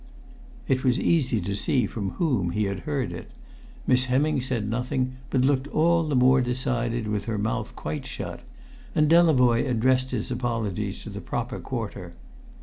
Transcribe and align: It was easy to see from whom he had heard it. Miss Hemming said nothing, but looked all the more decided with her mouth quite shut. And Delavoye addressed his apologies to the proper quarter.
It 0.67 0.83
was 0.83 0.99
easy 0.99 1.39
to 1.41 1.55
see 1.55 1.85
from 1.85 2.13
whom 2.13 2.49
he 2.49 2.63
had 2.63 2.79
heard 2.89 3.13
it. 3.13 3.29
Miss 3.85 4.05
Hemming 4.05 4.41
said 4.41 4.67
nothing, 4.67 5.17
but 5.29 5.45
looked 5.45 5.67
all 5.67 6.07
the 6.07 6.15
more 6.15 6.41
decided 6.41 7.05
with 7.07 7.25
her 7.25 7.37
mouth 7.37 7.75
quite 7.75 8.07
shut. 8.07 8.39
And 8.95 9.07
Delavoye 9.07 9.69
addressed 9.69 10.09
his 10.09 10.31
apologies 10.31 11.03
to 11.03 11.11
the 11.11 11.21
proper 11.21 11.59
quarter. 11.59 12.13